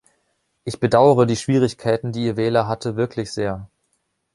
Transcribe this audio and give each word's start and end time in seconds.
Ich 0.63 0.79
bedauere 0.79 1.27
die 1.27 1.35
Schwierigkeiten, 1.35 2.11
die 2.11 2.25
Ihr 2.25 2.35
Wähler 2.35 2.67
hatte, 2.67 2.95
wirklich 2.95 3.31
sehr. 3.31 3.69